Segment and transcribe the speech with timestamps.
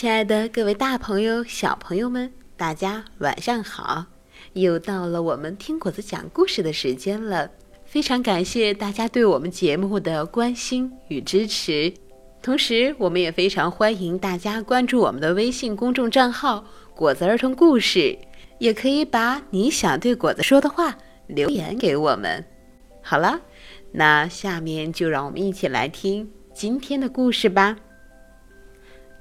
[0.00, 4.06] 亲爱的各位大朋友、小朋友们，大家晚上好！
[4.52, 7.50] 又到了我们听果子讲故事的时间了。
[7.84, 11.92] 非常感谢大家对我们节目的关心与支持，
[12.40, 18.16] 同时我们也非常欢迎大家关注我们的微信公众账号“果子儿童故事”，
[18.60, 22.44] 也可以把你想对果子说的话留言给我们。
[23.02, 23.40] 好了，
[23.90, 27.76] 那下面就让我们一起来听今天的故事吧。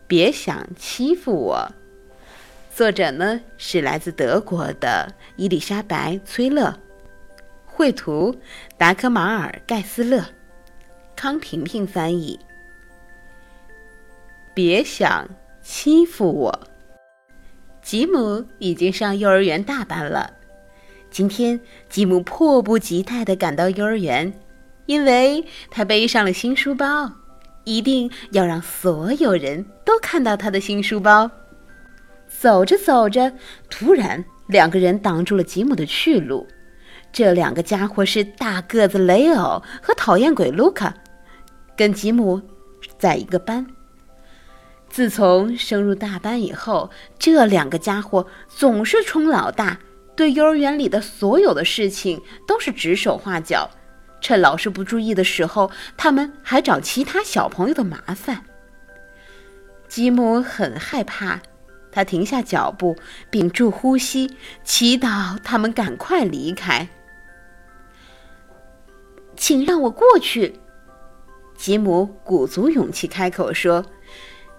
[0.08, 1.71] 别想欺负我。
[2.74, 6.79] 作者呢是来自德国的伊丽莎白·崔勒，
[7.65, 8.36] 绘图
[8.78, 10.24] 达科马尔·盖斯勒，
[11.15, 12.39] 康婷婷翻译。
[14.54, 15.28] 别想
[15.62, 16.68] 欺负我。
[17.82, 20.34] 吉姆已经上幼儿园大班了。
[21.10, 24.34] 今天，吉姆迫不及待地赶到幼儿园，
[24.86, 27.12] 因为他背上了新书包。
[27.68, 31.30] 一定要让所有人都看到他的新书包。
[32.30, 33.34] 走着走着，
[33.70, 36.48] 突然两个人挡住了吉姆的去路。
[37.12, 40.94] 这两个家伙是大个子雷欧和讨厌鬼卢卡，
[41.76, 42.42] 跟吉姆
[42.98, 43.66] 在一个班。
[44.90, 49.80] 自从升入大班以后，这两个家伙总是冲老大，
[50.16, 53.70] 对幼儿园里的所有的事情都是指手画脚。
[54.20, 58.44] 趁老师不注意的时候，他们还找其他小朋友的麻烦。
[59.88, 61.40] 吉姆很害怕，
[61.92, 62.98] 他停下脚步，
[63.30, 66.90] 屏住呼吸，祈祷他们赶快离开。
[69.36, 70.59] 请让我过去。
[71.56, 73.86] 吉姆鼓足勇气开口说，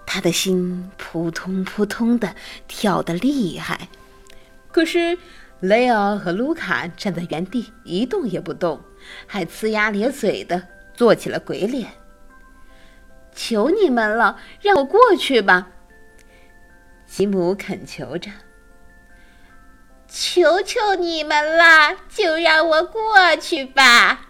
[0.05, 2.35] 他的心扑通扑通的
[2.67, 3.87] 跳得厉害。
[4.71, 5.17] 可是
[5.59, 8.81] 雷奥和卢卡站在原地一动也不动。
[9.25, 10.61] 还呲牙咧嘴的
[10.93, 11.87] 做起了鬼脸。
[13.33, 15.69] 求你们了，让我过去吧！
[17.05, 18.29] 吉姆恳求着。
[20.07, 24.27] 求求你们了，就让我过去吧！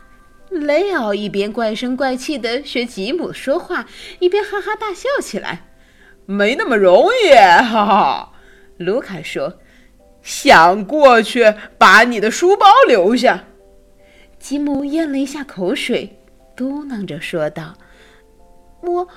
[0.49, 3.87] 雷奥一边怪声怪气的学吉姆说话，
[4.19, 5.65] 一边哈哈大笑起来。
[6.25, 8.33] 没那么容易，哈哈！
[8.77, 9.59] 卢卡说
[10.21, 13.45] ：“想过去，把你的书包留下。”
[14.39, 16.19] 吉姆咽了一下口水，
[16.55, 17.75] 嘟囔着说道
[18.81, 19.07] ：“我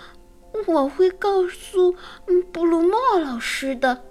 [0.67, 1.95] 我会告诉
[2.53, 4.03] 布鲁诺老师的。”“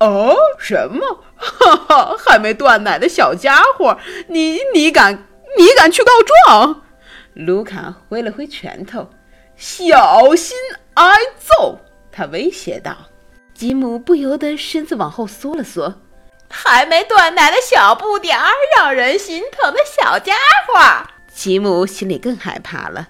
[0.00, 1.24] 哦，什么？
[1.36, 3.96] 哈哈，还没断奶的小家伙，
[4.28, 6.10] 你你敢你敢去告
[6.46, 6.82] 状？”
[7.34, 9.08] 卢卡挥了挥拳头
[9.56, 10.56] ，“小心
[10.94, 11.78] 挨揍！”
[12.12, 12.96] 他威胁道。
[13.54, 16.00] 吉姆不由得身子往后缩了缩。
[16.48, 20.34] 还没断奶的小不点儿，让人心疼的小家
[20.66, 21.08] 伙。
[21.32, 23.08] 吉姆心里更害怕了。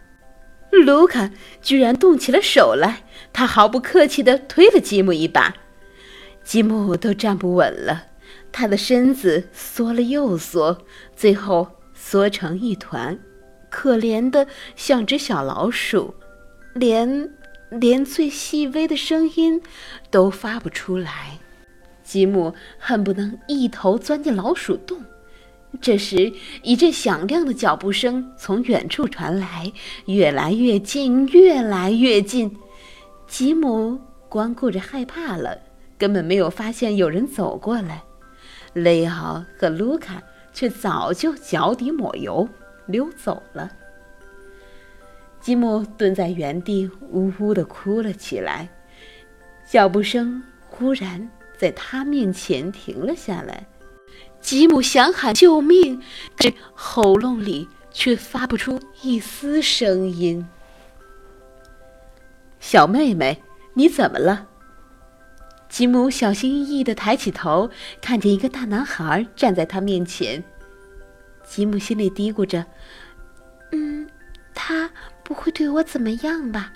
[0.71, 1.31] 卢卡
[1.61, 5.55] 居然动起了手来，他毫不客气地推了吉姆一把。
[6.45, 8.05] 吉姆都站不稳了，
[8.53, 10.79] 他的身子缩了又缩，
[11.17, 13.19] 最后缩成一团，
[13.71, 16.15] 可怜的像只小老鼠，
[16.75, 17.29] 连
[17.81, 19.63] 连最细微的声音
[20.11, 21.39] 都发不出来。
[22.03, 24.99] 吉姆恨不能一头钻进老鼠洞。
[25.81, 26.31] 这时，
[26.63, 29.73] 一阵响亮的脚步声从远处传来，
[30.05, 32.55] 越来越近，越来越近。
[33.27, 35.59] 吉姆光顾着害怕了，
[35.97, 38.03] 根本没有发现有人走过来。
[38.75, 40.23] 雷奥和卢卡
[40.53, 42.47] 却早就脚底抹油
[42.87, 43.71] 溜走了。
[45.43, 48.71] 吉姆蹲在原地，呜呜地哭了起来。
[49.69, 51.31] 脚步声忽然。
[51.59, 53.69] 在他面前停了下来，
[54.41, 56.03] 吉姆想喊救命，
[56.37, 60.45] 这喉咙里却发不出一丝声音。
[62.59, 63.41] 小妹妹，
[63.75, 64.49] 你怎么了？
[65.69, 67.71] 吉姆小心翼翼地抬起头，
[68.01, 70.43] 看见一个大男孩站在他面前。
[71.45, 72.67] 吉姆心里嘀咕着
[73.71, 74.09] ：“嗯，
[74.53, 74.91] 他
[75.43, 76.73] 会对我怎么样吧？”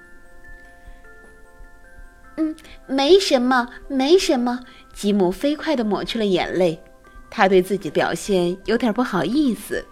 [2.36, 2.54] 嗯，
[2.86, 4.60] 没什么，没什么。
[4.92, 6.82] 吉姆飞快地抹去了眼泪，
[7.30, 9.84] 他对自己表现有点不好意思。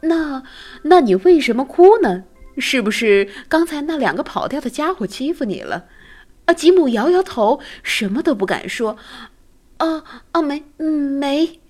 [0.00, 0.42] 那，
[0.82, 2.24] 那你为什么哭呢？
[2.58, 5.86] 是不是刚才那两个跑掉的家伙欺负你了？
[6.46, 8.96] 啊，吉姆摇摇头，什么都不敢说。
[9.78, 10.02] 哦，
[10.32, 11.60] 哦，没，嗯没。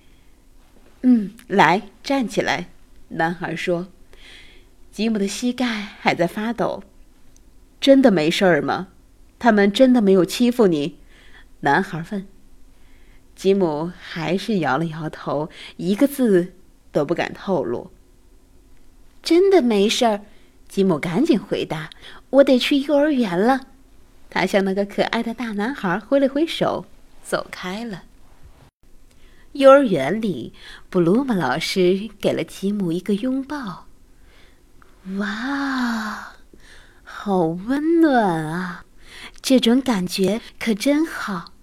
[1.01, 2.67] 嗯，来，站起来。
[3.09, 3.87] 男孩说。
[4.91, 5.65] 吉姆的膝盖
[5.99, 6.83] 还在发抖。
[7.79, 8.89] 真的没事儿吗？
[9.37, 10.97] 他们真的没有欺负你？
[11.61, 12.27] 男孩问。
[13.35, 16.53] 吉姆还是摇了摇头，一个字
[16.91, 17.91] 都不敢透露。
[19.23, 20.21] 真的没事儿，
[20.67, 21.89] 吉姆赶紧回答
[22.31, 23.67] ：“我得去幼儿园了。”
[24.29, 26.85] 他向那个可爱的大男孩挥了挥手，
[27.23, 28.03] 走开了。
[29.53, 30.53] 幼儿园里，
[30.89, 33.87] 布鲁姆老师给了吉姆一个拥抱。
[35.17, 36.33] 哇，
[37.03, 38.85] 好温暖啊！
[39.41, 41.53] 这种感觉可真好。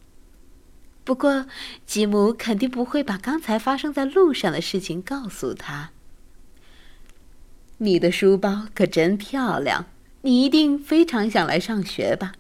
[1.05, 1.47] 不过，
[1.87, 5.91] 吉姆肯定不会把刚才发生在路上的事情告诉他。
[7.79, 9.87] 你的书包可真漂亮，
[10.23, 12.33] 你一定非常想来上学吧？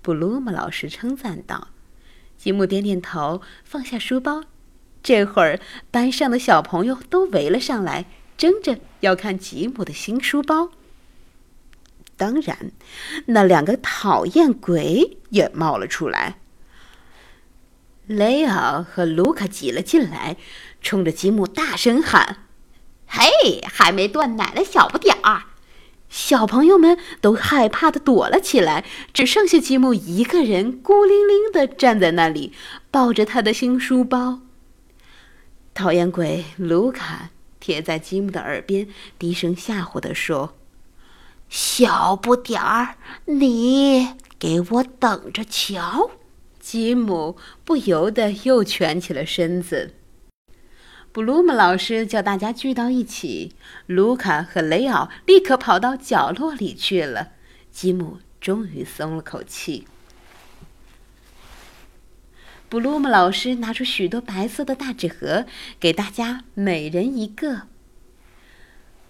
[0.00, 1.68] 布鲁姆老师称赞道。
[2.38, 4.44] 吉姆点点头，放下书包。
[5.02, 5.60] 这会儿，
[5.90, 10.70] 班上的小朋友都围了上来，争着要看吉姆的新书包。
[12.16, 12.72] 当然，
[13.26, 16.38] 那两个讨厌鬼也冒了出来。
[18.06, 20.36] 雷奥和卢卡挤了进来，
[20.80, 22.44] 冲着吉姆大声喊
[23.06, 25.42] ：“嘿，还没断奶的小不点儿！”
[26.08, 32.52] 小朋友们都害怕的躲了起来，只剩下吉姆一个人孤零零的站在那里，
[32.92, 34.40] 抱着他的新书包。
[35.74, 37.30] 讨厌鬼卢卡
[37.66, 38.86] 贴在吉姆的耳边，
[39.18, 40.54] 低声吓唬地说
[41.50, 46.12] ：“小不点儿，你给我等着瞧！”
[46.62, 49.94] 吉姆不由得又蜷起了身子。
[51.10, 57.32] 布鲁姆老师叫大家聚到一起，卢卡和雷奥立刻跑到角落里去了。
[57.72, 59.88] 吉姆终于松了口气。
[62.76, 65.46] 布鲁姆老师拿出许多白色的大纸盒，
[65.80, 67.62] 给大家每人一个。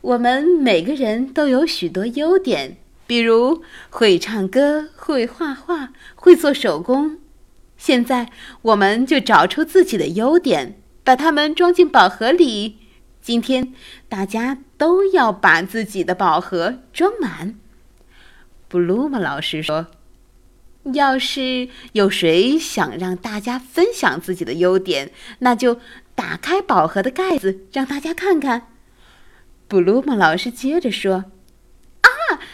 [0.02, 2.76] 我们每个人都有许多优点，
[3.08, 7.18] 比如会唱歌、会画画、会做手工。
[7.76, 8.30] 现在，
[8.62, 12.76] 我们就找出自己的优点，把它们装进宝盒里。
[13.20, 13.74] 今天，
[14.08, 17.56] 大家都要把自己的宝盒装满。
[18.68, 19.88] 布鲁姆老师说。
[20.94, 25.10] 要是有谁想让大家分享自己的优点，
[25.40, 25.80] 那就
[26.14, 28.68] 打开宝盒的盖子，让大家看看。
[29.66, 31.24] 布鲁姆老师接着说
[32.02, 32.10] ：“啊，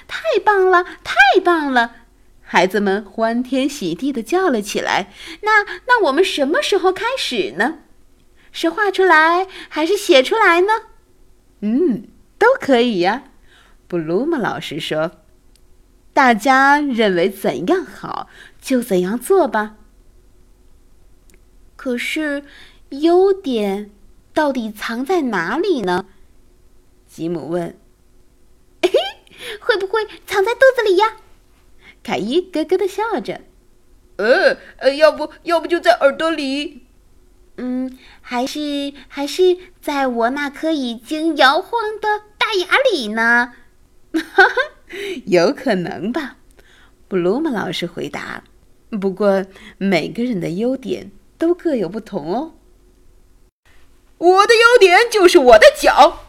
[0.08, 1.14] 太棒了，太
[1.44, 1.96] 棒了！”
[2.40, 5.12] 孩子们欢天喜地的叫了起来。
[5.42, 7.78] 那那我们什么时候开始呢？
[8.50, 10.72] 是画出来还是写出来呢？
[11.60, 12.08] 嗯，
[12.38, 13.24] 都可以呀。
[13.86, 15.12] 布鲁姆老师说。
[16.12, 18.28] 大家认为怎样好，
[18.60, 19.76] 就怎样做吧。
[21.76, 22.44] 可是，
[22.90, 23.90] 优点
[24.34, 26.06] 到底藏在哪里呢？
[27.06, 27.76] 吉姆问。
[29.60, 31.16] 会不会藏在肚子里呀？
[32.02, 33.40] 凯伊咯咯的笑着。
[34.16, 36.86] 呃呃，要不要不就在耳朵里？
[37.56, 43.54] 嗯，还是还是在我那颗已经摇晃的大牙里呢？
[44.12, 44.54] 哈哈。
[45.26, 46.36] 有可能吧，
[47.08, 48.44] 布鲁姆老师回答。
[49.00, 49.46] 不过
[49.78, 52.54] 每个人的优点都各有不同哦。
[54.18, 56.26] 我的优点就是我的脚。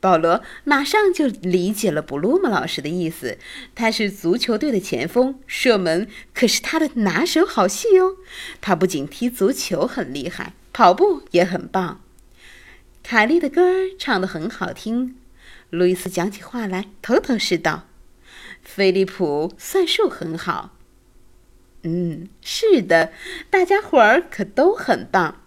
[0.00, 3.36] 保罗马上就理解了布鲁姆老师的意思。
[3.74, 8.16] 他是足球队的前锋，射门可是他的拿手好戏哦。
[8.60, 12.00] 他不仅踢足球很厉害，跑步也很棒。
[13.02, 13.62] 凯莉的歌
[13.98, 15.16] 唱得很好听。
[15.68, 17.86] 路易斯讲起话来头头是道。
[18.62, 20.76] 菲利普算术很好。
[21.82, 23.12] 嗯，是的，
[23.48, 25.40] 大家伙儿可都很棒。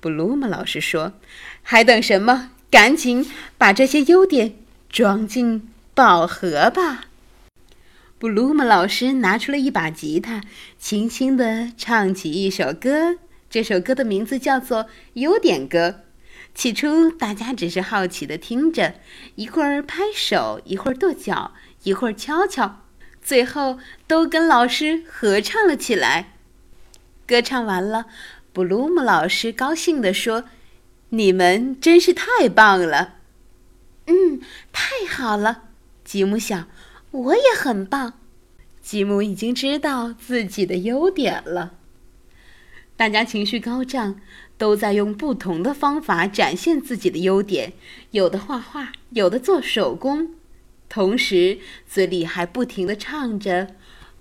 [0.00, 1.14] 布鲁姆老师说
[1.62, 2.52] ：“还等什么？
[2.70, 3.28] 赶紧
[3.58, 4.56] 把这些优点
[4.88, 7.06] 装进宝盒吧！”
[8.18, 10.42] 布鲁姆老师拿出了一把吉他，
[10.78, 13.16] 轻轻地唱起一首歌。
[13.50, 15.88] 这首歌的名字叫做《优点歌》。
[16.54, 18.94] 起初，大家只是好奇地听着，
[19.34, 21.52] 一会儿拍手，一会儿跺脚。
[21.86, 22.82] 一会儿敲敲，
[23.22, 23.78] 最后
[24.08, 26.32] 都跟老师合唱了起来。
[27.24, 28.06] 歌唱完了，
[28.52, 30.46] 布鲁姆老师高兴地说
[31.10, 33.14] ：“你们真是太棒了
[34.06, 34.40] ！”“嗯，
[34.72, 35.62] 太好了。”
[36.04, 36.66] 吉姆想
[37.12, 38.14] ，“我也很棒。”
[38.82, 41.74] 吉姆已经知道自己的优点了。
[42.96, 44.20] 大家情绪高涨，
[44.58, 47.74] 都在用不同的方法展现自己的优点，
[48.10, 50.34] 有的画画，有的做手工。
[50.88, 53.68] 同时，嘴里还不停地唱着：“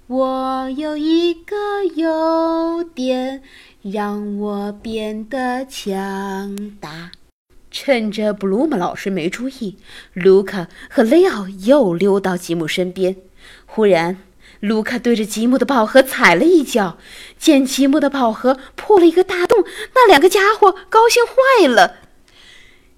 [0.08, 3.42] 我有一个优点，
[3.82, 7.12] 让我变得强大。”
[7.72, 9.78] 趁着布鲁姆老师没注意，
[10.14, 13.18] 卢卡和雷奥又溜到吉姆身边。
[13.66, 14.18] 忽然，
[14.62, 16.98] 卢卡对着吉姆的宝盒踩了一脚，
[17.38, 21.98] 见吉姆的宝盒破了一个大洞，那两个家伙高兴坏了。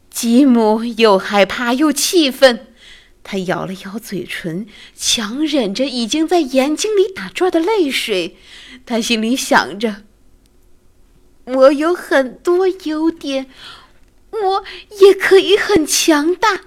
[0.10, 2.67] 吉姆又害怕又气愤。
[3.30, 4.66] 他咬了咬嘴唇，
[4.96, 8.38] 强忍着已经在眼睛里打转的泪水。
[8.86, 10.04] 他心里想着
[11.44, 13.48] ：“我有很多优点，
[14.32, 14.64] 我
[15.02, 16.62] 也可以很强大。”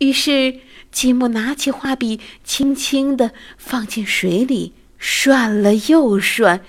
[0.00, 0.60] 于是，
[0.90, 6.64] 吉姆拿起画笔，轻轻地放进水里，涮了又涮。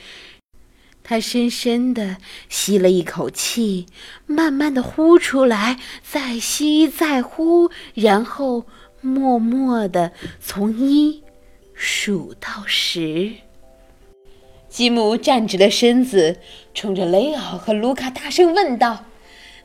[1.03, 2.17] 他深深地
[2.47, 3.87] 吸了一口气，
[4.25, 8.65] 慢慢地呼出来，再吸再呼，然后
[9.01, 11.23] 默默地从一
[11.73, 13.31] 数到十。
[14.69, 16.37] 吉姆站直了身子，
[16.73, 19.05] 冲着雷奥和卢卡大声问道：“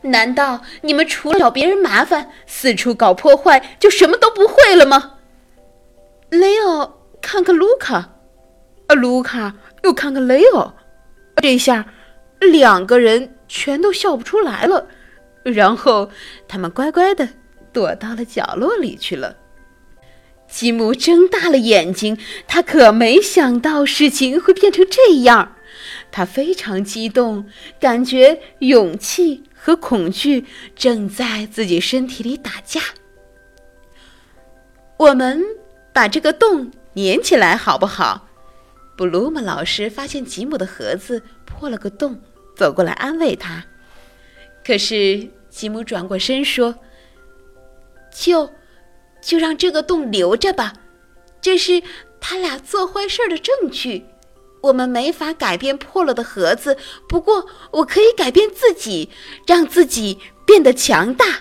[0.02, 5.18] 难道你们除了找别人麻烦、四处搞破坏，就什么都不会了吗？”
[6.30, 8.14] 雷奥看看卢卡，
[8.88, 10.74] 啊，卢卡又看看雷奥。
[11.42, 11.86] 这下，
[12.40, 14.88] 两个人全都笑不出来了。
[15.44, 16.10] 然后，
[16.48, 17.28] 他们乖乖的
[17.72, 19.36] 躲到了角落里去了。
[20.48, 25.56] 吉姆睁大了眼睛，他可没想到事情会变成这样。
[26.10, 27.46] 他非常激动，
[27.78, 32.80] 感觉勇气和恐惧正在自己身体里打架。
[34.96, 35.42] 我们
[35.92, 38.25] 把这个洞粘起来，好不好？
[38.96, 42.18] 布鲁姆老师发现吉姆的盒子破了个洞，
[42.56, 43.62] 走过来安慰他。
[44.64, 46.76] 可是吉姆转过身说
[48.10, 48.50] ：“就，
[49.20, 50.72] 就让这个洞留着吧，
[51.42, 51.82] 这是
[52.20, 54.06] 他俩做坏事的证据。
[54.62, 59.10] 我们没法改变破了的盒子，不过我可以改变自己，
[59.46, 61.40] 让自己变得强大。”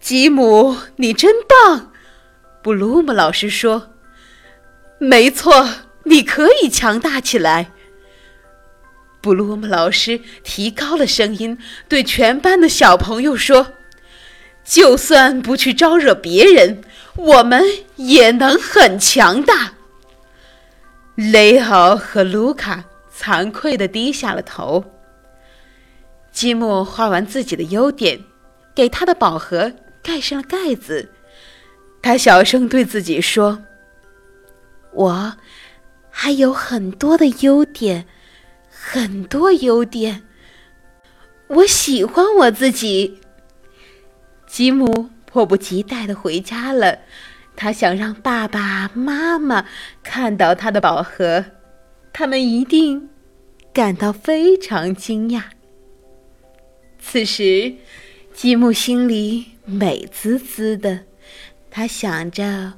[0.00, 1.92] 吉姆，你真棒！
[2.62, 3.90] 布鲁姆老师说。
[5.04, 5.68] 没错，
[6.04, 7.70] 你可以强大起来。
[9.20, 11.58] 布鲁姆老师提高了声音，
[11.88, 13.74] 对全班的小朋友说
[14.64, 16.82] ：“就算不去招惹别人，
[17.16, 17.62] 我们
[17.96, 19.74] 也能很强大。”
[21.16, 22.84] 雷奥和卢卡
[23.14, 24.84] 惭愧地低下了头。
[26.32, 28.20] 积木画完自己的优点，
[28.74, 29.70] 给他的宝盒
[30.02, 31.10] 盖上了盖子。
[32.02, 33.62] 他小声对自己说。
[34.94, 35.36] 我
[36.10, 38.06] 还有很多的优点，
[38.70, 40.22] 很多优点。
[41.48, 43.20] 我喜欢我自己。
[44.46, 47.00] 吉姆迫不及待的回家了，
[47.56, 49.66] 他想让爸爸妈妈
[50.02, 51.44] 看到他的宝盒，
[52.12, 53.10] 他们一定
[53.72, 55.42] 感到非常惊讶。
[57.00, 57.74] 此时，
[58.32, 61.00] 吉姆心里美滋滋的，
[61.70, 62.74] 他想着。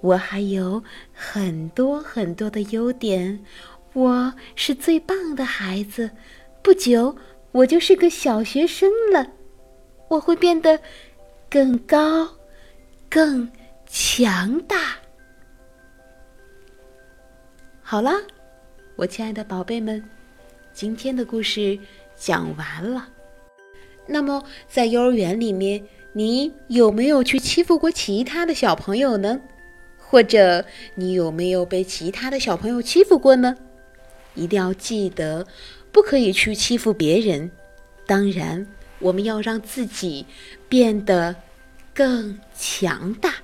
[0.00, 3.44] 我还有很多很多的优点，
[3.92, 6.10] 我是最棒的孩子。
[6.62, 7.16] 不久，
[7.52, 9.26] 我就是个小学生了。
[10.08, 10.80] 我会变得
[11.48, 12.28] 更高、
[13.08, 13.50] 更
[13.86, 14.96] 强大。
[17.82, 18.12] 好了，
[18.96, 20.02] 我亲爱的宝贝们，
[20.72, 21.78] 今天的故事
[22.16, 23.08] 讲完了。
[24.06, 29.40] 那么，在幼儿园里面，你有没有去欺负过其他的小朋友呢？
[30.10, 30.64] 或者
[30.96, 33.56] 你有没有被其他的小朋友欺负过呢？
[34.34, 35.46] 一定要记得，
[35.92, 37.48] 不可以去欺负别人。
[38.06, 38.66] 当然，
[38.98, 40.26] 我们要让自己
[40.68, 41.36] 变得
[41.94, 43.34] 更强大。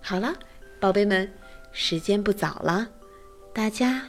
[0.00, 0.34] 好了，
[0.80, 1.32] 宝贝们，
[1.70, 2.88] 时间不早了，
[3.52, 4.02] 大家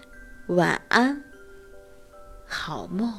[0.48, 1.24] 晚安，
[2.48, 3.14] 好梦。